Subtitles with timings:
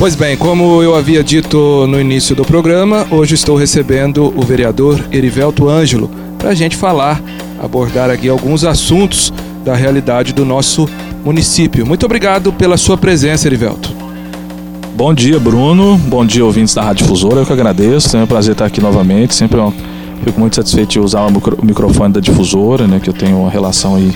[0.00, 4.98] Pois bem, como eu havia dito no início do programa, hoje estou recebendo o vereador
[5.12, 7.20] Erivelto Ângelo para a gente falar,
[7.62, 9.30] abordar aqui alguns assuntos
[9.62, 10.88] da realidade do nosso
[11.22, 11.84] município.
[11.84, 13.94] Muito obrigado pela sua presença, Erivelto.
[14.96, 15.98] Bom dia, Bruno.
[15.98, 17.40] Bom dia, ouvintes da Rádio Difusora.
[17.40, 18.16] Eu que agradeço.
[18.16, 19.34] É um prazer estar aqui novamente.
[19.34, 19.60] Sempre
[20.24, 21.30] fico muito satisfeito de usar o
[21.62, 23.00] microfone da Difusora, né?
[23.00, 24.10] Que eu tenho uma relação aí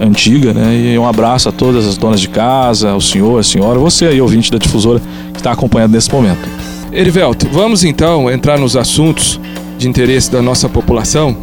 [0.00, 0.92] antiga, né?
[0.94, 4.20] E um abraço a todas as donas de casa, ao senhor, a senhora, você aí,
[4.20, 5.00] ouvinte da difusora,
[5.32, 6.48] que está acompanhando nesse momento.
[6.92, 9.40] Erivelto, vamos então entrar nos assuntos
[9.78, 11.36] de interesse da nossa população.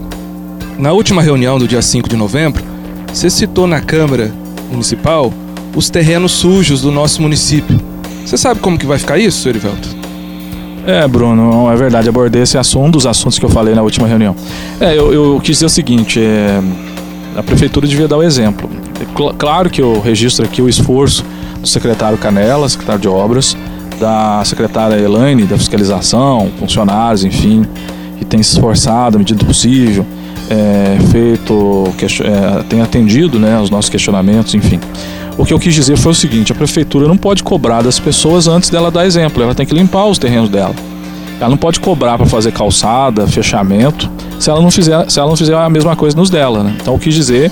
[0.78, 2.64] Na última reunião do dia 5 de novembro,
[3.12, 4.32] você citou na Câmara
[4.70, 5.34] Municipal
[5.76, 7.80] os terrenos sujos do nosso município.
[8.26, 9.88] Você sabe como que vai ficar isso, Erivelto?
[10.86, 12.08] É, Bruno, é verdade.
[12.08, 14.36] Abordei esse assunto, um dos assuntos que eu falei na última reunião.
[14.80, 16.62] É, eu, eu quis dizer o seguinte: é,
[17.36, 18.70] a prefeitura devia dar o exemplo.
[19.38, 21.24] Claro que eu registro aqui o esforço
[21.62, 23.56] do secretário Canela, secretário de Obras,
[24.00, 27.66] da secretária Elaine, da fiscalização, funcionários, enfim,
[28.18, 30.06] que tem se esforçado à medida do possível,
[30.50, 31.94] é, feito,
[32.24, 34.80] é, tem atendido né, os nossos questionamentos, enfim.
[35.38, 38.48] O que eu quis dizer foi o seguinte: a prefeitura não pode cobrar das pessoas
[38.48, 40.74] antes dela dar exemplo, ela tem que limpar os terrenos dela.
[41.40, 44.10] Ela não pode cobrar para fazer calçada, fechamento,
[44.40, 46.64] se ela não fizer, se ela não fizer a mesma coisa nos dela.
[46.64, 46.76] Né?
[46.80, 47.52] Então, eu quis dizer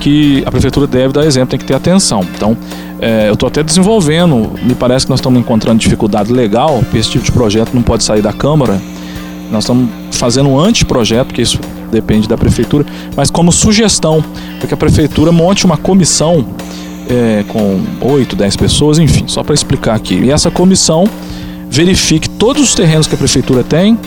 [0.00, 2.26] que a prefeitura deve dar exemplo, tem que ter atenção.
[2.34, 2.56] Então,
[3.00, 7.10] é, eu estou até desenvolvendo, me parece que nós estamos encontrando dificuldade legal, porque esse
[7.10, 8.80] tipo de projeto não pode sair da Câmara.
[9.50, 11.58] Nós estamos fazendo um anteprojeto, porque isso
[11.90, 14.24] depende da prefeitura, mas como sugestão,
[14.58, 16.44] para que a prefeitura monte uma comissão
[17.08, 20.14] é, com 8, 10 pessoas, enfim, só para explicar aqui.
[20.14, 21.04] E essa comissão
[21.68, 23.98] verifique todos os terrenos que a prefeitura tem,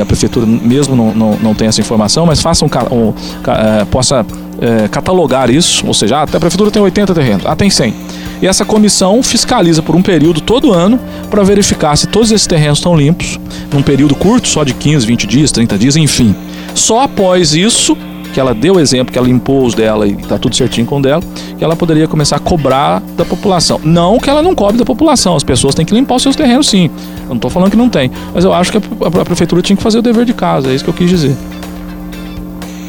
[0.00, 3.12] a prefeitura mesmo não, não, não tem essa informação, mas faça um, um
[3.48, 4.24] é, possa
[4.60, 7.94] é, catalogar isso, ou seja, ah, a prefeitura tem 80 terrenos, ah, tem 100.
[8.40, 10.98] E essa comissão fiscaliza por um período todo ano
[11.30, 13.38] para verificar se todos esses terrenos estão limpos,
[13.72, 16.34] num período curto, só de 15, 20 dias, 30 dias, enfim.
[16.74, 17.96] Só após isso
[18.32, 21.00] que ela deu o exemplo, que ela limpou os dela e está tudo certinho com
[21.00, 21.22] dela,
[21.58, 23.80] que ela poderia começar a cobrar da população.
[23.84, 26.68] Não que ela não cobre da população, as pessoas têm que limpar os seus terrenos
[26.68, 26.90] sim.
[27.22, 29.82] Eu não estou falando que não tem, mas eu acho que a, prefeitura tinha que
[29.82, 31.36] fazer o dever de casa, é isso que eu quis dizer.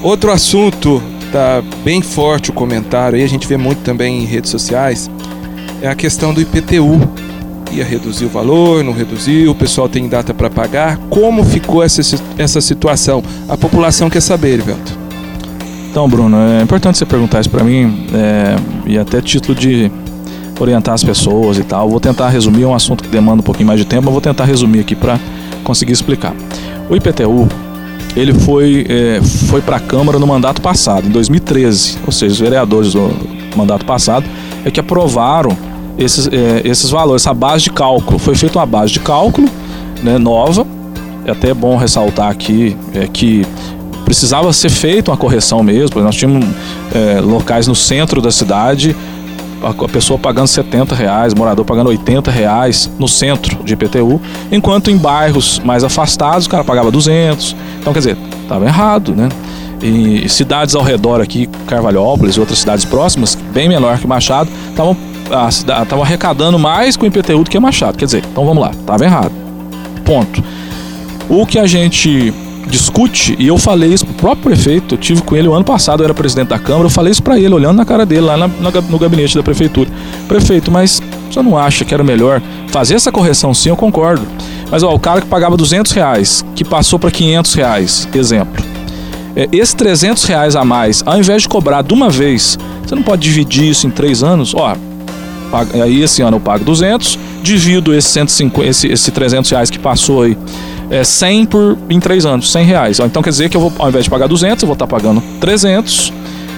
[0.02, 4.50] Outro assunto está bem forte o comentário, e a gente vê muito também em redes
[4.50, 5.10] sociais,
[5.82, 7.02] é a questão do IPTU.
[7.72, 10.98] Ia reduzir o valor, não reduziu, o pessoal tem data para pagar.
[11.10, 12.02] Como ficou essa,
[12.38, 13.24] essa situação?
[13.50, 15.03] A população quer saber, Velto.
[15.94, 18.56] Então, Bruno, é importante você perguntar isso para mim é,
[18.88, 19.92] e até título de
[20.60, 21.88] orientar as pessoas e tal.
[21.88, 24.20] Vou tentar resumir, é um assunto que demanda um pouquinho mais de tempo, mas vou
[24.20, 25.20] tentar resumir aqui para
[25.64, 26.34] conseguir explicar.
[26.90, 27.48] O IPTU
[28.16, 32.40] ele foi, é, foi para a Câmara no mandato passado, em 2013, ou seja, os
[32.40, 33.12] vereadores do
[33.56, 34.26] mandato passado
[34.66, 35.56] é que aprovaram
[35.96, 38.18] esses, é, esses valores, essa base de cálculo.
[38.18, 39.48] Foi feita uma base de cálculo
[40.02, 40.66] né, nova.
[41.24, 43.46] É até bom ressaltar aqui é, que
[44.14, 46.00] precisava ser feita uma correção mesmo.
[46.02, 46.48] Nós tínhamos
[46.94, 48.96] é, locais no centro da cidade,
[49.64, 54.22] a pessoa pagando 70 reais, morador pagando 80 reais no centro de IPTU,
[54.52, 57.56] enquanto em bairros mais afastados o cara pagava 200.
[57.80, 59.30] Então, quer dizer, estava errado, né?
[59.82, 66.04] E cidades ao redor aqui, Carvalhópolis e outras cidades próximas, bem menor que Machado, estavam
[66.04, 67.98] arrecadando mais com IPTU do que Machado.
[67.98, 69.32] Quer dizer, então vamos lá, estava errado.
[70.06, 70.44] Ponto.
[71.30, 72.34] O que a gente
[72.68, 76.02] discute, e eu falei isso pro próprio prefeito, eu tive com ele o ano passado,
[76.02, 78.38] eu era presidente da Câmara, eu falei isso para ele, olhando na cara dele, lá
[78.38, 79.90] na, no gabinete da prefeitura.
[80.28, 84.26] Prefeito, mas você não acha que era melhor fazer essa correção sim, eu concordo.
[84.72, 88.64] Mas ó, o cara que pagava 200 reais, que passou para 500 reais, exemplo.
[89.36, 93.04] É, esses 300 reais a mais, ao invés de cobrar de uma vez, você não
[93.04, 94.54] pode dividir isso em três anos?
[94.54, 94.76] Ó,
[95.82, 100.24] aí esse ano eu pago 200, divido esse, 150, esse, esse 300 reais que passou
[100.24, 100.38] aí
[100.94, 103.00] é, 100 por, em 3 anos, 100 reais.
[103.00, 105.24] Então quer dizer que eu vou, ao invés de pagar 200, eu vou estar pagando
[105.40, 106.14] 300.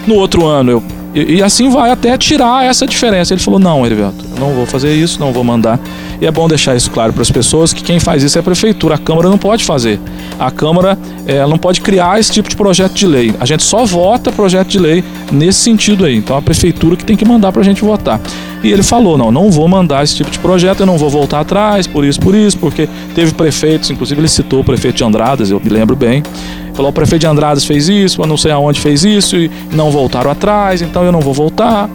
[0.06, 0.84] No outro ano eu
[1.16, 3.34] e, e, assim vai até tirar essa diferença.
[3.34, 5.79] Ele falou: não, Erivelto, eu não vou fazer isso, não vou mandar.
[6.20, 8.44] E é bom deixar isso claro para as pessoas que quem faz isso é a
[8.44, 8.96] prefeitura.
[8.96, 9.97] A Câmara não pode fazer.
[10.38, 13.34] A Câmara ela não pode criar esse tipo de projeto de lei.
[13.40, 16.17] A gente só vota projeto de lei nesse sentido aí.
[16.17, 18.20] Então a prefeitura que tem que mandar para a gente votar.
[18.62, 21.40] E ele falou: não, não vou mandar esse tipo de projeto, eu não vou voltar
[21.40, 25.50] atrás, por isso, por isso, porque teve prefeitos, inclusive ele citou o prefeito de Andradas,
[25.50, 26.23] eu me lembro bem.
[26.76, 29.90] Falou: o prefeito de Andradas fez isso, eu não sei aonde fez isso, e não
[29.92, 31.90] voltaram atrás, então eu não vou voltar.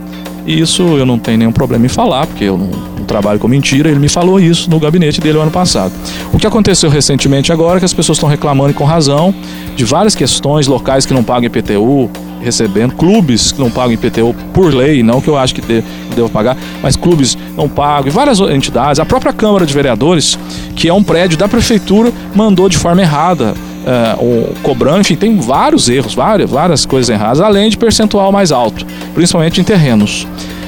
[0.47, 3.47] E isso eu não tenho nenhum problema em falar, porque eu não, não, trabalho com
[3.47, 3.91] mentira.
[3.91, 5.93] Ele me falou isso no gabinete dele ano passado.
[6.33, 9.35] O que aconteceu recentemente agora é que as pessoas estão reclamando com razão
[9.77, 12.11] de várias questões locais que não pagam IPTU,
[12.41, 16.57] recebendo, clubes que não pagam IPTU por lei, não que eu acho que devo pagar,
[16.83, 20.39] mas clubes não pagam, e várias entidades, a própria Câmara de Vereadores,
[20.75, 23.55] que é um prédio da prefeitura, mandou de forma errada.
[23.81, 28.85] Uh, cobrando, enfim, tem vários erros, várias, várias coisas erradas, além de percentual mais alto,
[29.15, 30.27] principalmente em terrenos.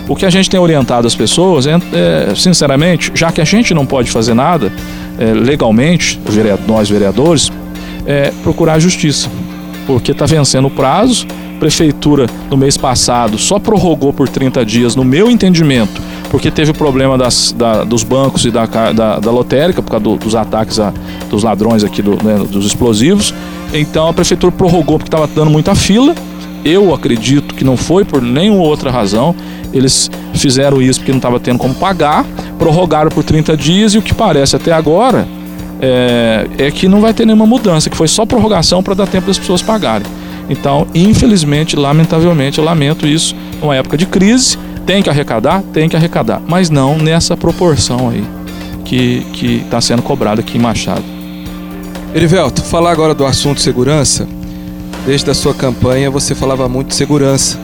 [0.09, 3.75] O que a gente tem orientado as pessoas é, é sinceramente, já que a gente
[3.75, 4.73] não pode fazer nada
[5.19, 6.19] é, legalmente,
[6.67, 7.53] nós vereadores,
[8.06, 9.29] é procurar a justiça
[9.87, 11.26] porque está vencendo o prazo.
[11.62, 16.75] Prefeitura, no mês passado, só prorrogou por 30 dias, no meu entendimento, porque teve o
[16.75, 20.81] problema das, da, dos bancos e da, da, da lotérica, por causa do, dos ataques
[20.81, 20.93] a,
[21.31, 23.32] dos ladrões aqui, do, né, dos explosivos.
[23.73, 26.17] Então a prefeitura prorrogou porque estava dando muita fila.
[26.64, 29.32] Eu acredito que não foi por nenhuma outra razão.
[29.73, 32.26] Eles fizeram isso porque não estava tendo como pagar,
[32.59, 35.29] prorrogaram por 30 dias e o que parece até agora
[35.81, 39.29] é, é que não vai ter nenhuma mudança, que foi só prorrogação para dar tempo
[39.29, 40.09] das pessoas pagarem.
[40.52, 44.58] Então, infelizmente, lamentavelmente, eu lamento isso numa época de crise.
[44.84, 45.62] Tem que arrecadar?
[45.72, 48.22] Tem que arrecadar, mas não nessa proporção aí
[48.84, 51.02] que está sendo cobrada aqui em Machado.
[52.14, 54.28] Erivelto, falar agora do assunto segurança.
[55.06, 57.58] Desde a sua campanha você falava muito de segurança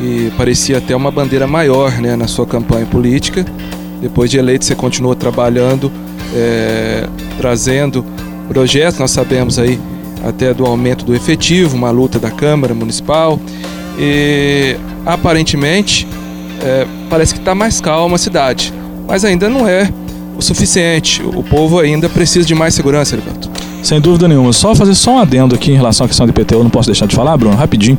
[0.00, 3.44] e parecia até uma bandeira maior né, na sua campanha política.
[4.00, 5.90] Depois de eleito, você continuou trabalhando
[6.32, 8.04] é, trazendo
[8.48, 9.80] projetos, nós sabemos aí
[10.24, 13.38] até do aumento do efetivo, uma luta da Câmara Municipal.
[13.98, 16.06] E aparentemente
[16.62, 18.72] é, parece que está mais calma a cidade,
[19.06, 19.90] mas ainda não é
[20.36, 21.22] o suficiente.
[21.22, 23.49] O povo ainda precisa de mais segurança, Heriberto.
[23.82, 24.52] Sem dúvida nenhuma.
[24.52, 27.06] Só fazer só um adendo aqui em relação à questão do IPTU, não posso deixar
[27.06, 27.98] de falar, Bruno, rapidinho.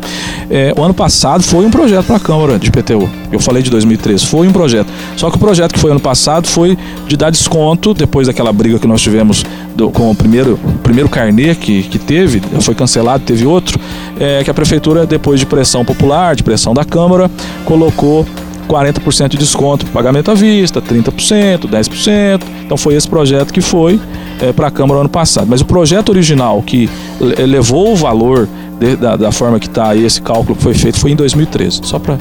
[0.50, 3.10] É, o ano passado foi um projeto para a Câmara de IPTU.
[3.32, 4.88] Eu falei de 2013, foi um projeto.
[5.18, 8.78] Só que o projeto que foi ano passado foi de dar desconto, depois daquela briga
[8.78, 9.44] que nós tivemos
[9.76, 13.80] do, com o primeiro, primeiro carnê que, que teve, foi cancelado, teve outro,
[14.20, 17.30] é, que a Prefeitura, depois de pressão popular, de pressão da Câmara,
[17.66, 18.26] colocou
[18.68, 22.42] 40% de desconto pagamento à vista, 30%, 10%.
[22.64, 24.00] Então foi esse projeto que foi
[24.42, 25.48] é, para a Câmara ano passado.
[25.50, 26.90] Mas o projeto original que
[27.20, 28.48] levou o valor
[28.80, 31.82] de, da, da, forma que está aí, esse cálculo que foi feito, foi em 2013.
[31.84, 32.18] Só para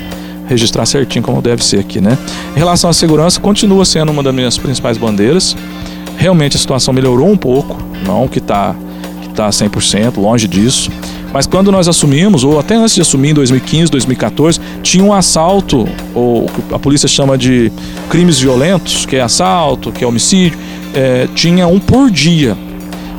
[0.46, 2.18] registrar certinho como deve ser aqui, né?
[2.54, 5.56] Em relação à segurança, continua sendo uma das minhas principais bandeiras.
[6.16, 8.74] Realmente a situação melhorou um pouco, não que está
[9.22, 10.90] que tá 100%, longe disso.
[11.32, 15.88] Mas quando nós assumimos, ou até antes de assumir, em 2015, 2014, tinha um assalto,
[16.12, 17.70] ou a polícia chama de
[18.08, 20.58] crimes violentos, que é assalto, que é homicídio,
[20.94, 22.56] é, tinha um por dia.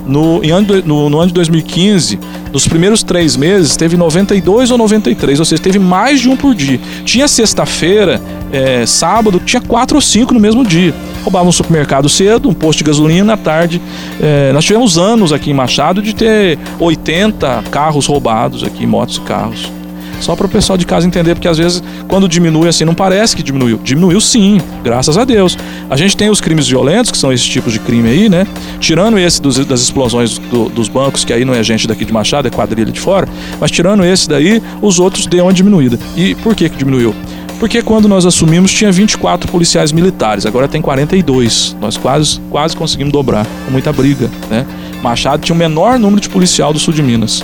[0.06, 2.19] No, em ano, no, no ano de 2015,
[2.51, 6.53] nos primeiros três meses, teve 92 ou 93, ou seja, teve mais de um por
[6.53, 6.79] dia.
[7.06, 8.19] Tinha sexta-feira,
[8.51, 10.94] é, sábado, tinha quatro ou cinco no mesmo dia.
[11.23, 13.81] Roubava um supermercado cedo, um posto de gasolina à tarde.
[14.19, 19.21] É, nós tivemos anos aqui em Machado de ter 80 carros roubados aqui, motos e
[19.21, 19.80] carros.
[20.21, 23.35] Só para o pessoal de casa entender, porque às vezes quando diminui assim não parece
[23.35, 23.79] que diminuiu.
[23.83, 25.57] Diminuiu sim, graças a Deus.
[25.89, 28.47] A gente tem os crimes violentos, que são esses tipos de crime aí, né?
[28.79, 32.13] Tirando esse dos, das explosões do, dos bancos, que aí não é gente daqui de
[32.13, 33.27] Machado, é quadrilha de fora,
[33.59, 36.00] mas tirando esse daí, os outros deu uma diminuída.
[36.15, 37.13] E por que, que diminuiu?
[37.62, 41.77] Porque quando nós assumimos tinha 24 policiais militares, agora tem 42.
[41.79, 44.65] Nós quase, quase conseguimos dobrar, com muita briga, né?
[45.03, 47.44] Machado tinha o menor número de policial do sul de Minas.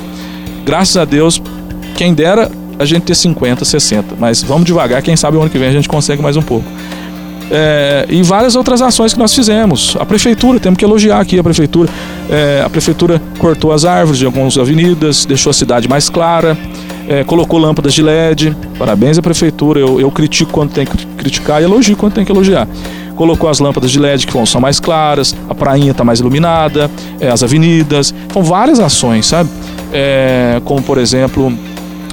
[0.66, 1.40] Graças a Deus,
[1.96, 4.16] quem dera a gente ter 50, 60.
[4.20, 6.66] Mas vamos devagar, quem sabe o ano que vem a gente consegue mais um pouco.
[7.50, 9.96] É, e várias outras ações que nós fizemos.
[10.00, 11.90] A prefeitura, temos que elogiar aqui a prefeitura.
[12.30, 16.58] É, a prefeitura cortou as árvores de algumas avenidas, deixou a cidade mais clara,
[17.08, 18.56] é, colocou lâmpadas de LED.
[18.78, 19.80] Parabéns à prefeitura.
[19.80, 22.68] Eu, eu critico quando tem que criticar e elogio quando tem que elogiar.
[23.16, 27.30] Colocou as lâmpadas de LED que são mais claras, a prainha está mais iluminada, é,
[27.30, 28.14] as avenidas.
[28.32, 29.50] São várias ações, sabe?
[29.94, 31.52] É, como por exemplo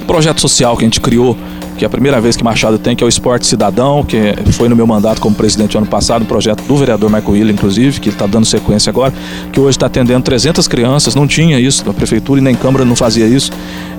[0.05, 1.37] projeto social que a gente criou,
[1.77, 4.19] que é a primeira vez que Machado tem, que é o Esporte Cidadão, que
[4.53, 8.01] foi no meu mandato como presidente ano passado, um projeto do vereador Michael William, inclusive,
[8.01, 9.13] que está dando sequência agora,
[9.53, 12.95] que hoje está atendendo 300 crianças, não tinha isso, a prefeitura e nem Câmara não
[12.95, 13.51] fazia isso,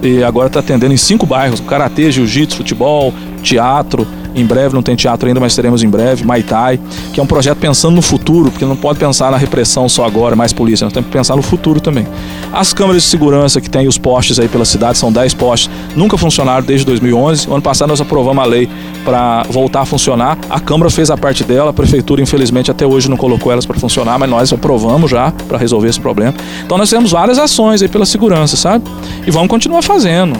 [0.01, 4.95] e agora está atendendo em cinco bairros, karatê, jiu-jitsu, futebol, teatro, em breve, não tem
[4.95, 6.79] teatro ainda, mas teremos em breve, Maitai,
[7.13, 10.35] que é um projeto pensando no futuro, porque não pode pensar na repressão só agora,
[10.35, 12.05] mais polícia, nós temos que pensar no futuro também.
[12.51, 16.17] As câmeras de segurança que tem os postes aí pela cidade, são 10 postes, nunca
[16.17, 17.47] funcionaram desde 2011.
[17.49, 18.69] O ano passado nós aprovamos a lei
[19.03, 20.37] para voltar a funcionar.
[20.49, 23.79] A Câmara fez a parte dela, a Prefeitura, infelizmente, até hoje não colocou elas para
[23.79, 26.33] funcionar, mas nós aprovamos já para resolver esse problema.
[26.65, 28.83] Então nós temos várias ações aí pela segurança, sabe?
[29.25, 30.35] E vamos continuar fazendo.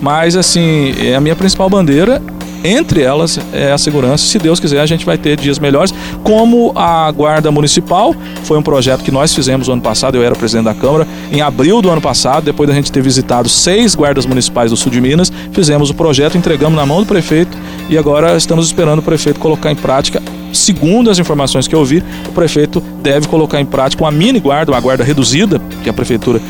[0.00, 2.20] Mas, assim, é a minha principal bandeira
[2.64, 4.26] Entre elas é a segurança.
[4.26, 5.92] Se Deus quiser, a gente vai ter dias melhores.
[6.22, 10.34] Como a Guarda Municipal, foi um projeto que nós fizemos no ano passado, eu era
[10.34, 14.24] presidente da Câmara, em abril do ano passado, depois da gente ter visitado seis guardas
[14.24, 17.54] municipais do sul de Minas, fizemos o projeto, entregamos na mão do prefeito
[17.90, 20.22] e agora estamos esperando o prefeito colocar em prática
[20.54, 24.72] segundo as informações que eu vi, o prefeito deve colocar em prática uma mini guarda,
[24.72, 26.40] uma guarda reduzida, que a prefeitura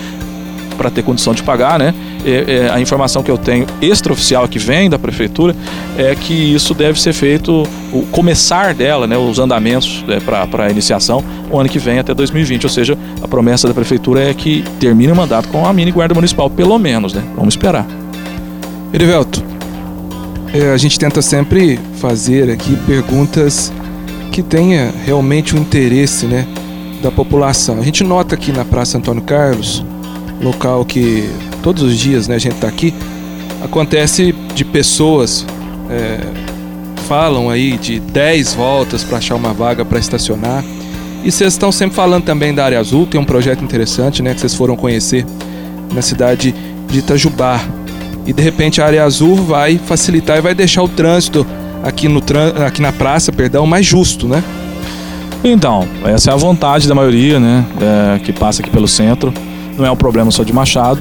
[0.75, 1.95] para ter condição de pagar, né?
[2.25, 5.55] É, é, a informação que eu tenho extraoficial que vem da prefeitura
[5.97, 10.71] é que isso deve ser feito, o começar dela, né, os andamentos é, para a
[10.71, 12.65] iniciação, o ano que vem até 2020.
[12.65, 16.15] Ou seja, a promessa da prefeitura é que termine o mandato com a mini guarda
[16.15, 17.23] municipal, pelo menos, né?
[17.37, 17.87] Vamos esperar.
[18.93, 19.43] Erivelto,
[20.53, 23.73] é, a gente tenta sempre fazer aqui perguntas
[24.31, 26.47] que tenha realmente o um interesse né,
[27.03, 27.79] da população.
[27.81, 29.85] A gente nota aqui na Praça Antônio Carlos,
[30.45, 31.29] local que
[31.63, 32.95] todos os dias né, a gente está aqui,
[33.63, 35.47] acontece de pessoas
[35.91, 36.21] é,
[37.09, 40.65] falam aí de 10 voltas para achar uma vaga para estacionar.
[41.25, 44.41] E vocês estão sempre falando também da área azul, tem um projeto interessante né, que
[44.41, 45.25] vocês foram conhecer
[45.93, 46.55] na cidade
[46.89, 47.61] de Itajubá.
[48.27, 51.47] E de repente a área azul vai facilitar e vai deixar o trânsito
[51.83, 52.23] aqui, no,
[52.67, 54.43] aqui na praça, perdão, mais justo, né?
[55.43, 57.67] Então, essa é a vontade da maioria, né,
[58.17, 59.33] é, que passa aqui pelo centro.
[59.77, 61.01] Não é um problema só de Machado.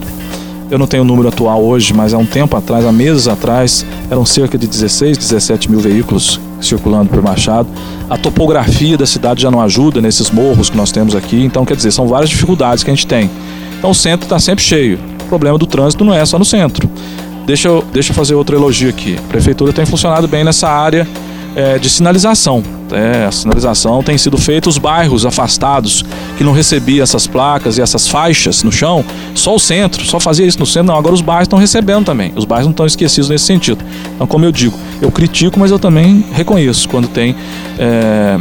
[0.69, 3.85] Eu não tenho o número atual hoje, mas há um tempo atrás, há meses atrás,
[4.09, 7.67] eram cerca de 16, 17 mil veículos circulando por Machado.
[8.09, 11.75] A topografia da cidade já não ajuda nesses morros que nós temos aqui, então quer
[11.75, 13.29] dizer, são várias dificuldades que a gente tem.
[13.77, 14.97] Então o centro está sempre cheio.
[15.25, 16.89] O problema do trânsito não é só no centro.
[17.45, 19.17] Deixa eu, deixa eu fazer outro elogio aqui.
[19.17, 21.07] A prefeitura tem funcionado bem nessa área
[21.55, 22.63] é, de sinalização.
[22.93, 26.05] É, a sinalização tem sido feita os bairros afastados
[26.37, 30.45] que não recebiam essas placas e essas faixas no chão, só o centro, só fazia
[30.45, 30.87] isso no centro.
[30.87, 32.31] Não, agora os bairros estão recebendo também.
[32.35, 33.83] Os bairros não estão esquecidos nesse sentido.
[34.15, 37.35] Então, como eu digo, eu critico, mas eu também reconheço quando tem
[37.77, 38.37] é,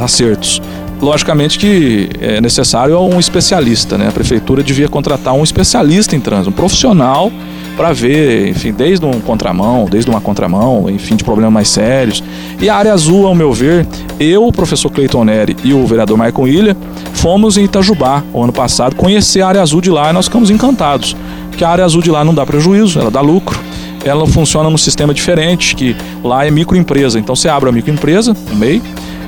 [0.00, 0.60] acertos.
[1.00, 4.08] Logicamente que é necessário um especialista, né?
[4.08, 7.30] A prefeitura devia contratar um especialista em trânsito, um profissional
[7.76, 12.24] para ver, enfim, desde um contramão, desde uma contramão, enfim, de problemas mais sérios.
[12.60, 13.86] E a área azul, ao meu ver,
[14.18, 16.76] eu, o professor Cleiton Neri e o vereador Maicon Ilha
[17.12, 20.50] fomos em Itajubá, o ano passado, conhecer a área azul de lá e nós ficamos
[20.50, 21.14] encantados.
[21.50, 23.58] Porque a área azul de lá não dá prejuízo, ela dá lucro.
[24.04, 27.18] Ela funciona num sistema diferente, que lá é microempresa.
[27.18, 28.80] Então você abre a microempresa, no MEI,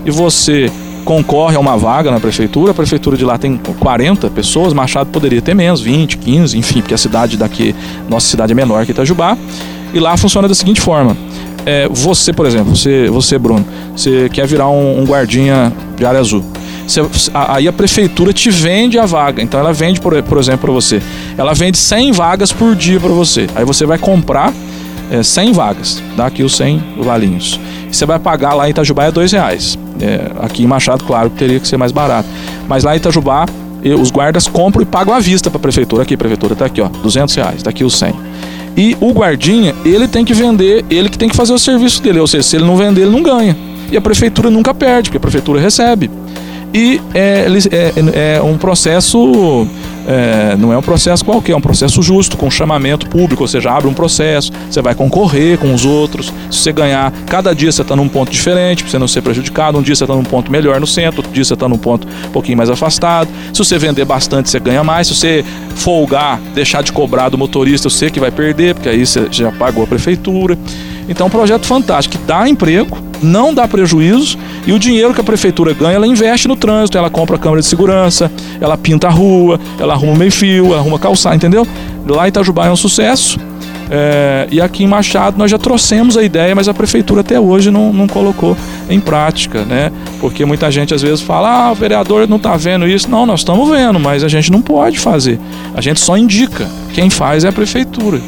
[0.07, 0.71] e você
[1.09, 5.41] concorre a uma vaga na prefeitura, a prefeitura de lá tem 40 pessoas, Machado poderia
[5.41, 7.75] ter menos, 20, 15, enfim, porque a cidade daqui,
[8.11, 9.35] nossa cidade é menor que Itajubá,
[9.95, 11.17] e lá funciona da seguinte forma.
[11.65, 13.65] É, você, por exemplo, você, você, Bruno,
[13.97, 16.45] você quer virar um, um guardinha de área azul.
[16.87, 17.01] Você,
[17.33, 19.43] aí a prefeitura te vende a vaga.
[19.43, 21.01] Então ela vende, por, por exemplo, para você.
[21.39, 23.47] Ela vende 100 vagas por dia para você.
[23.57, 24.53] Aí você vai comprar
[25.11, 27.59] é, 100 vagas, dá aqui os 100 valinhos.
[27.91, 29.79] Você vai pagar lá em Itajubá é dois reais.
[30.01, 32.29] É, aqui em Machado, claro, teria que ser mais barato.
[32.69, 33.47] Mas lá em Itajubá,
[34.01, 36.03] os guardas compram e pagam à vista para a prefeitura.
[36.03, 38.15] Aqui, prefeitura, tá aqui, ó, 200 reais, tá aqui os 100.
[38.77, 42.21] E o guardinha, ele tem que vender, ele que tem que fazer o serviço dele.
[42.21, 43.57] Ou seja, se ele não vender, ele não ganha.
[43.91, 46.11] E a prefeitura nunca perde, porque a prefeitura recebe.
[46.73, 49.67] E é, é, é um processo
[50.09, 53.71] é, não é um processo qualquer, é um processo justo, com chamamento público, ou seja,
[53.71, 56.33] abre um processo, você vai concorrer com os outros.
[56.51, 59.77] Se você ganhar, cada dia você está num ponto diferente, para você não ser prejudicado.
[59.77, 62.09] Um dia você está num ponto melhor no centro, outro dia você está num ponto
[62.27, 63.29] um pouquinho mais afastado.
[63.53, 65.09] Se você vender bastante, você ganha mais.
[65.09, 65.45] Se você
[65.77, 69.85] folgar, deixar de cobrar do motorista, você que vai perder, porque aí você já pagou
[69.85, 70.57] a prefeitura.
[71.07, 75.21] Então, é um projeto fantástico que dá emprego, não dá prejuízo e o dinheiro que
[75.21, 79.11] a prefeitura ganha, ela investe no trânsito, ela compra câmera de segurança, ela pinta a
[79.11, 81.67] rua, ela arruma meio fio, ela arruma calçar, entendeu?
[82.07, 83.39] Lá em Itajubá é um sucesso.
[83.91, 87.71] É, e aqui em Machado nós já trouxemos a ideia, mas a prefeitura até hoje
[87.71, 88.57] não, não colocou
[88.91, 89.91] em prática, né?
[90.21, 93.11] Porque muita gente às vezes fala, ah, o vereador não está vendo isso.
[93.11, 95.41] Não, nós estamos vendo, mas a gente não pode fazer.
[95.75, 96.69] A gente só indica.
[96.93, 98.21] Quem faz é a prefeitura.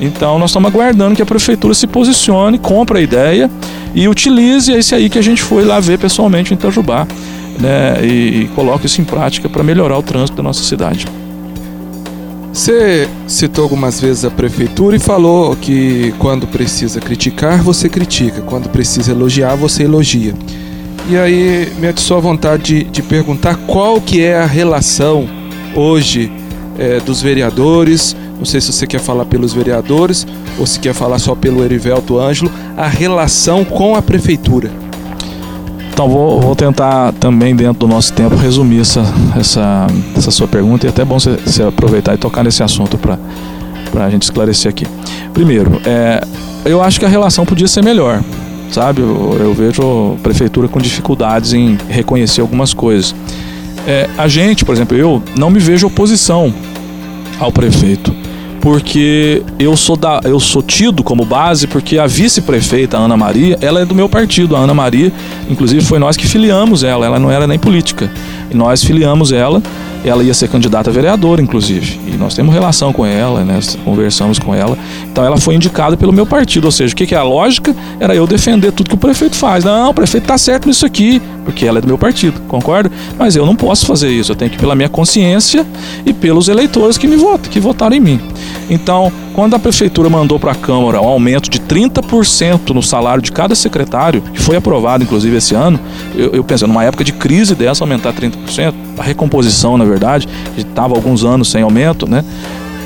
[0.00, 3.50] Então nós estamos aguardando que a prefeitura se posicione, compre a ideia
[3.94, 7.06] e utilize esse aí que a gente foi lá ver pessoalmente em Itajubá,
[7.60, 8.04] né?
[8.04, 11.06] E, e coloque isso em prática para melhorar o trânsito da nossa cidade.
[12.52, 18.68] Você citou algumas vezes a prefeitura e falou que quando precisa criticar, você critica, quando
[18.68, 20.34] precisa elogiar, você elogia.
[21.08, 25.28] E aí me atiçou a vontade de, de perguntar qual que é a relação
[25.74, 26.30] hoje
[26.78, 30.26] é, dos vereadores não sei se você quer falar pelos vereadores
[30.58, 34.70] ou se quer falar só pelo Erivelto Ângelo, a relação com a prefeitura.
[35.92, 39.04] Então vou, vou tentar também dentro do nosso tempo resumir essa,
[39.38, 39.86] essa,
[40.16, 43.16] essa sua pergunta e é até bom você, aproveitar e tocar nesse assunto para
[44.04, 44.84] a gente esclarecer aqui.
[45.32, 46.20] Primeiro, é,
[46.64, 48.20] eu acho que a relação podia ser melhor,
[48.72, 49.02] sabe?
[49.02, 53.14] Eu, eu vejo a prefeitura com dificuldades em reconhecer algumas coisas.
[53.86, 56.52] É, a gente, por exemplo, eu não me vejo oposição
[57.38, 58.23] ao prefeito
[58.64, 63.82] porque eu sou da, eu sou tido como base porque a vice-prefeita Ana Maria, ela
[63.82, 65.12] é do meu partido, a Ana Maria,
[65.50, 68.10] inclusive foi nós que filiamos ela, ela não era nem política.
[68.50, 69.62] E nós filiamos ela
[70.04, 71.98] ela ia ser candidata a vereadora, inclusive.
[72.06, 73.58] E nós temos relação com ela, né?
[73.84, 74.76] Conversamos com ela.
[75.10, 76.66] Então ela foi indicada pelo meu partido.
[76.66, 77.74] Ou seja, o que, que é a lógica?
[77.98, 79.64] Era eu defender tudo que o prefeito faz.
[79.64, 82.90] Não, o prefeito tá certo nisso aqui, porque ela é do meu partido, concorda?
[83.18, 84.32] Mas eu não posso fazer isso.
[84.32, 85.66] Eu tenho que ir pela minha consciência
[86.04, 88.20] e pelos eleitores que me votam, que votaram em mim.
[88.68, 93.32] Então, quando a prefeitura mandou para a Câmara um aumento de 30% no salário de
[93.32, 95.78] cada secretário, que foi aprovado inclusive esse ano,
[96.14, 99.93] eu, eu penso, numa época de crise dessa, aumentar 30%, a recomposição, na verdade,
[100.54, 102.24] que estava alguns anos sem aumento, né?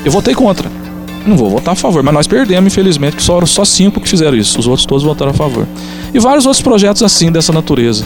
[0.03, 0.69] Eu votei contra.
[1.25, 4.37] Não vou votar a favor, mas nós perdemos, infelizmente, que só, só cinco que fizeram
[4.37, 4.59] isso.
[4.59, 5.67] Os outros todos votaram a favor.
[6.13, 8.05] E vários outros projetos assim, dessa natureza.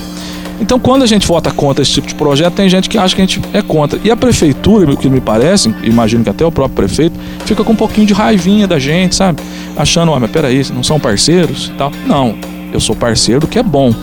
[0.60, 3.22] Então, quando a gente vota contra esse tipo de projeto, tem gente que acha que
[3.22, 4.00] a gente é contra.
[4.04, 7.74] E a prefeitura, o que me parece, imagino que até o próprio prefeito, fica com
[7.74, 9.42] um pouquinho de raivinha da gente, sabe?
[9.76, 11.92] Achando, ah, mas peraí, não são parceiros e tal.
[12.06, 12.36] Não,
[12.72, 13.94] eu sou parceiro do que é bom.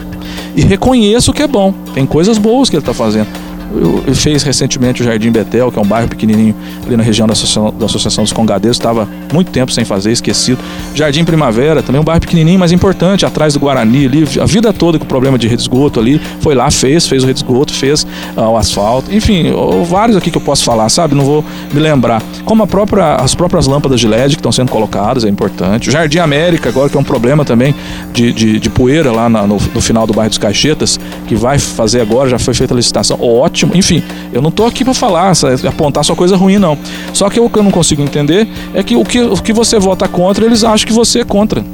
[0.54, 1.72] E reconheço o que é bom.
[1.94, 3.28] Tem coisas boas que ele está fazendo.
[3.72, 6.54] Eu, fez recentemente o Jardim Betel, que é um bairro pequenininho
[6.86, 10.58] ali na região da Associação, da Associação dos Congadeiros, estava muito tempo sem fazer, esquecido.
[10.94, 14.98] Jardim Primavera, também um bairro pequenininho, mas importante, atrás do Guarani, ali, a vida toda
[14.98, 18.04] com o problema de rede esgoto ali, foi lá, fez, fez o rede esgoto, fez
[18.36, 19.52] uh, o asfalto, enfim,
[19.88, 21.14] vários aqui que eu posso falar, sabe?
[21.14, 22.22] Não vou me lembrar.
[22.44, 25.88] Como própria, as próprias lâmpadas de LED que estão sendo colocadas, é importante.
[25.88, 27.74] O Jardim América, agora que é um problema também
[28.12, 31.58] de, de, de poeira lá na, no, no final do bairro dos Caixetas, que vai
[31.58, 33.72] fazer agora, já foi feita a licitação, ótimo ótimo.
[33.74, 34.02] Enfim,
[34.32, 35.32] eu não tô aqui para falar,
[35.68, 36.78] apontar só coisa ruim, não.
[37.12, 39.78] Só que o que eu não consigo entender é que o que, o que você
[39.78, 41.64] vota contra, eles acham que você é contra.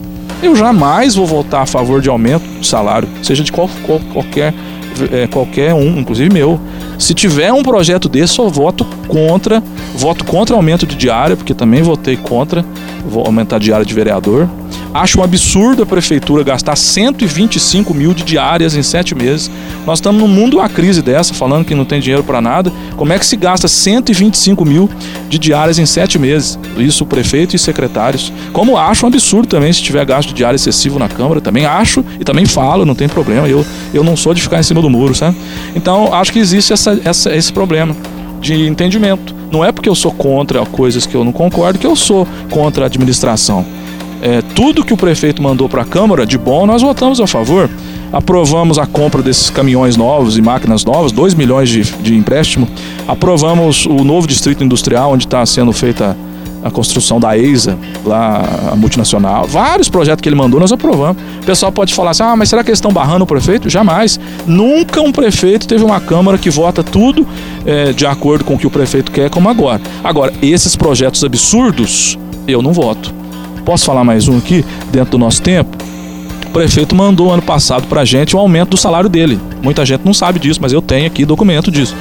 [0.43, 4.52] Eu jamais vou votar a favor de aumento de salário, seja de qual, qual qualquer,
[5.12, 6.61] é, qualquer um, inclusive meu.
[6.99, 9.62] Se tiver um projeto desse, eu voto contra.
[9.95, 12.64] Voto contra aumento de diária, porque também votei contra
[13.07, 14.49] vou aumentar a diária de vereador.
[14.95, 19.50] Acho um absurdo a prefeitura gastar 125 mil de diárias em sete meses.
[19.85, 22.73] Nós estamos num mundo uma crise dessa, falando que não tem dinheiro para nada.
[22.97, 24.89] Como é que se gasta 125 mil
[25.28, 26.58] de diárias em sete meses?
[26.78, 28.32] Isso o prefeito e secretários.
[28.52, 31.41] Como acho um absurdo também se tiver gasto de diária excessivo na Câmara.
[31.41, 33.47] Também acho e também falo, não tem problema.
[33.47, 35.37] Eu, eu não sou de ficar em cima do muro, sabe?
[35.75, 37.95] Então acho que existe essa, essa, esse problema
[38.41, 39.34] de entendimento.
[39.50, 42.84] Não é porque eu sou contra coisas que eu não concordo que eu sou contra
[42.84, 43.65] a administração
[44.23, 47.69] é, tudo que o prefeito mandou para a Câmara de bom, nós votamos a favor.
[48.13, 52.69] Aprovamos a compra desses caminhões novos e máquinas novas, 2 milhões de, de empréstimo.
[53.07, 56.17] Aprovamos o novo distrito industrial, onde está sendo feita
[56.67, 59.47] a construção da EISA, lá a multinacional.
[59.47, 61.23] Vários projetos que ele mandou, nós aprovamos.
[61.43, 63.71] O pessoal pode falar assim: ah, mas será que eles estão barrando o prefeito?
[63.71, 64.19] Jamais.
[64.47, 67.26] Nunca um prefeito teve uma Câmara que vota tudo
[67.65, 69.81] é, de acordo com o que o prefeito quer, como agora.
[70.02, 73.13] Agora, esses projetos absurdos, eu não voto.
[73.67, 75.76] Posso falar mais um aqui, dentro do nosso tempo?
[76.47, 79.41] O prefeito mandou ano passado para a gente um aumento do salário dele.
[79.61, 81.97] Muita gente não sabe disso, mas eu tenho aqui documento disso.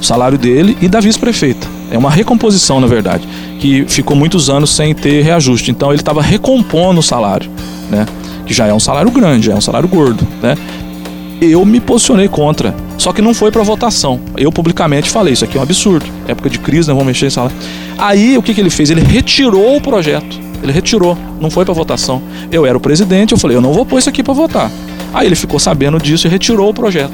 [0.00, 1.64] O salário dele e da vice-prefeita.
[1.92, 3.26] É uma recomposição, na verdade,
[3.60, 5.70] que ficou muitos anos sem ter reajuste.
[5.70, 7.48] Então ele estava recompondo o salário,
[7.88, 8.04] né?
[8.44, 10.58] Que já é um salário grande, é um salário gordo, né?
[11.40, 12.74] Eu me posicionei contra.
[12.98, 14.18] Só que não foi para votação.
[14.36, 16.04] Eu publicamente falei, isso aqui é um absurdo.
[16.26, 17.56] Época de crise, não vamos mexer em salário.
[17.96, 18.90] Aí o que, que ele fez?
[18.90, 20.45] Ele retirou o projeto.
[20.62, 22.22] Ele retirou, não foi para votação.
[22.50, 24.70] Eu era o presidente, eu falei, eu não vou pôr isso aqui para votar.
[25.12, 27.12] Aí ele ficou sabendo disso e retirou o projeto.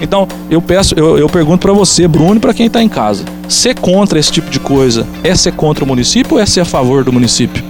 [0.00, 3.24] Então, eu peço, eu, eu pergunto para você, Bruno, e para quem está em casa:
[3.48, 6.64] ser contra esse tipo de coisa é ser contra o município ou é ser a
[6.64, 7.62] favor do município?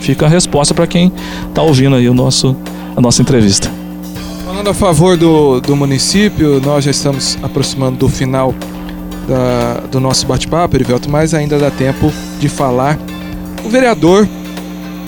[0.00, 1.12] Fica a resposta para quem
[1.48, 2.56] está ouvindo aí o nosso,
[2.96, 3.70] a nossa entrevista.
[4.44, 8.54] Falando a favor do, do município, nós já estamos aproximando do final
[9.26, 12.98] da, do nosso bate-papo, Erivelto, mas ainda dá tempo de falar
[13.64, 14.28] o vereador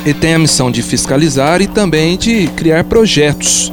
[0.04, 3.72] ele tem a missão de fiscalizar e também de criar projetos.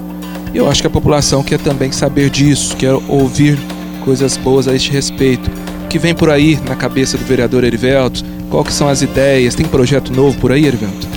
[0.53, 3.57] Eu acho que a população quer também saber disso, quer ouvir
[4.03, 5.49] coisas boas a este respeito.
[5.85, 8.23] O que vem por aí na cabeça do vereador Erivelto?
[8.49, 9.53] Qual que são as ideias?
[9.53, 11.07] Tem projeto novo por aí, Erivelto?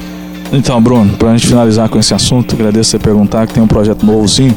[0.52, 3.66] Então, Bruno, para a gente finalizar com esse assunto, agradeço você perguntar que tem um
[3.66, 4.54] projeto novo sim.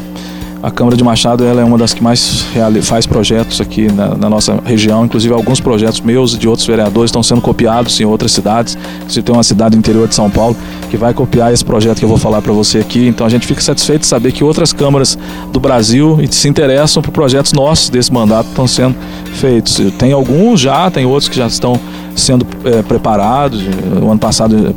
[0.62, 2.44] A Câmara de Machado ela é uma das que mais
[2.84, 7.10] faz projetos aqui na, na, nossa região, inclusive alguns projetos meus e de outros vereadores
[7.10, 8.78] estão sendo copiados em outras cidades.
[9.08, 10.58] Você tem uma cidade interior de São Paulo
[10.90, 13.08] que vai copiar esse projeto que eu vou falar para você aqui.
[13.08, 15.18] Então a gente fica satisfeito de saber que outras câmaras
[15.54, 18.98] do Brasil se interessam por projetos nossos desse mandato estão sendo
[19.36, 19.80] feitos.
[19.98, 21.80] Tem alguns já, tem outros que já estão
[22.18, 23.62] sendo é, preparados.
[24.02, 24.76] O ano passado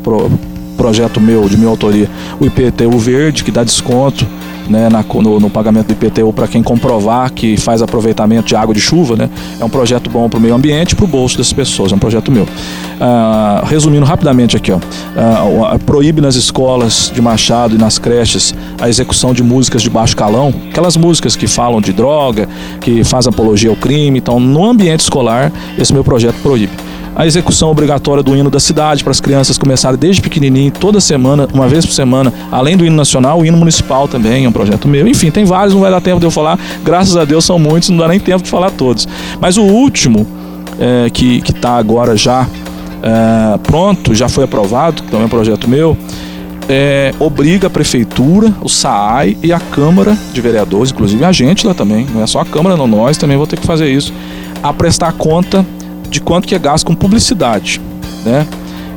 [0.77, 2.09] projeto meu, de minha autoria,
[2.40, 4.27] o IPTU Verde, que dá desconto
[4.68, 8.75] né, na, no, no, pagamento do IPTU para quem comprovar que faz aproveitamento de água
[8.75, 9.29] de chuva, né,
[9.61, 11.94] é um projeto bom para o meio ambiente e para o bolso das pessoas, é
[11.94, 12.46] um projeto meu.
[13.01, 14.79] Ah, resumindo rapidamente aqui, ó,
[15.16, 20.16] ah, proíbe nas escolas de Machado e nas creches a execução de músicas de baixo
[20.16, 22.48] calão, aquelas músicas que falam de droga,
[22.81, 26.72] que fazem apologia ao crime, então no ambiente escolar esse meu projeto proíbe
[27.14, 31.48] a execução obrigatória do hino da cidade para as crianças começarem desde pequenininho, toda semana,
[31.53, 34.88] uma vez por semana, além do hino nacional, o hino municipal também é um projeto
[34.88, 35.07] meu.
[35.07, 36.59] Enfim, tem vários, não vai dar tempo de eu falar.
[36.83, 39.07] Graças a Deus são muitos, não dá nem tempo de falar todos.
[39.40, 40.27] Mas o último,
[40.79, 42.46] é, que está agora já
[43.03, 45.96] é, pronto, já foi aprovado, que também é um projeto meu,
[46.68, 51.75] é, obriga a prefeitura, o SAAI e a Câmara de Vereadores, inclusive a gente lá
[51.75, 54.12] também, não é só a Câmara, não, nós também vou ter que fazer isso,
[54.62, 55.66] a prestar conta
[56.12, 57.81] de quanto que é gasto com publicidade,
[58.25, 58.46] né?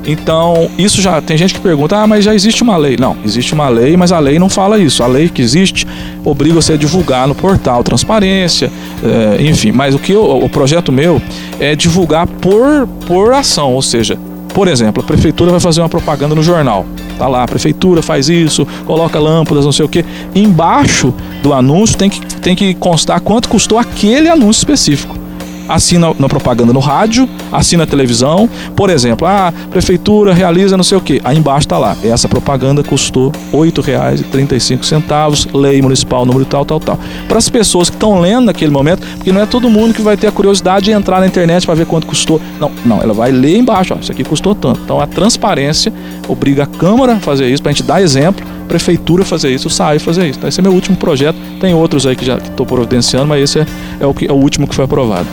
[0.07, 2.95] Então, isso já tem gente que pergunta: "Ah, mas já existe uma lei".
[2.99, 5.01] Não, existe uma lei, mas a lei não fala isso.
[5.01, 5.87] A lei que existe
[6.23, 8.71] obriga você a divulgar no portal transparência,
[9.03, 9.71] é, enfim.
[9.71, 11.19] Mas o que eu, o projeto meu
[11.59, 14.17] é divulgar por por ação, ou seja,
[14.53, 16.85] por exemplo, a prefeitura vai fazer uma propaganda no jornal.
[17.17, 20.05] Tá lá, a prefeitura faz isso, coloca lâmpadas, não sei o quê.
[20.35, 25.24] Embaixo do anúncio tem que, tem que constar quanto custou aquele anúncio específico
[25.67, 28.49] assina na propaganda no rádio, assina a televisão.
[28.75, 31.21] Por exemplo, a prefeitura realiza não sei o que.
[31.23, 31.95] Aí embaixo está lá.
[32.03, 36.99] Essa propaganda custou R$ 8,35, lei municipal, número tal, tal, tal.
[37.27, 40.17] Para as pessoas que estão lendo naquele momento, porque não é todo mundo que vai
[40.17, 42.41] ter a curiosidade de entrar na internet para ver quanto custou.
[42.59, 44.81] Não, não, ela vai ler embaixo, ó, isso aqui custou tanto.
[44.83, 45.91] Então a transparência
[46.27, 49.71] obriga a Câmara a fazer isso, para a gente dar exemplo, Prefeitura fazer isso, o
[49.71, 50.39] SAI fazer isso.
[50.39, 51.37] Então, esse é meu último projeto.
[51.59, 53.65] Tem outros aí que já estou providenciando, mas esse é,
[53.99, 55.27] é, o, que, é o último que foi aprovado.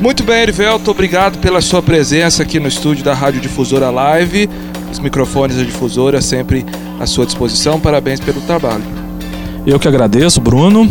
[0.00, 4.50] Muito bem, Erivelto, obrigado pela sua presença aqui no estúdio da Rádio Difusora Live.
[4.90, 6.66] Os microfones da Difusora sempre
[6.98, 7.78] à sua disposição.
[7.78, 8.82] Parabéns pelo trabalho.
[9.64, 10.88] Eu que agradeço, Bruno.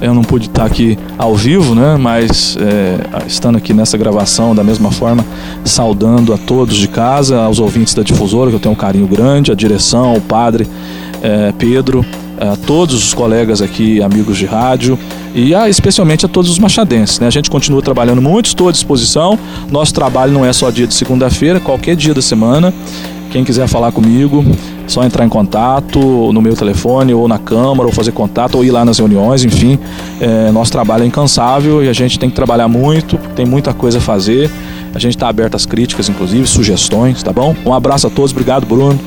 [0.00, 1.96] Eu não pude estar aqui ao vivo, né?
[1.98, 5.24] Mas é, estando aqui nessa gravação, da mesma forma,
[5.64, 9.50] saudando a todos de casa, aos ouvintes da Difusora, que eu tenho um carinho grande,
[9.50, 10.66] a direção, o padre
[11.22, 12.04] é, Pedro,
[12.38, 14.98] a todos os colegas aqui, amigos de rádio
[15.34, 17.18] e a, especialmente a todos os machadenses.
[17.18, 17.26] Né?
[17.26, 19.38] A gente continua trabalhando muito, estou à disposição.
[19.70, 22.72] Nosso trabalho não é só dia de segunda-feira, qualquer dia da semana.
[23.30, 24.44] Quem quiser falar comigo,
[24.92, 25.98] só entrar em contato
[26.32, 29.78] no meu telefone ou na Câmara, ou fazer contato, ou ir lá nas reuniões, enfim.
[30.20, 33.98] É, nosso trabalho é incansável e a gente tem que trabalhar muito, tem muita coisa
[33.98, 34.50] a fazer.
[34.94, 37.54] A gente está aberto às críticas, inclusive, sugestões, tá bom?
[37.64, 38.98] Um abraço a todos, obrigado, Bruno.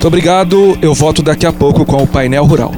[0.00, 0.78] Muito obrigado.
[0.80, 2.72] Eu volto daqui a pouco com o painel rural.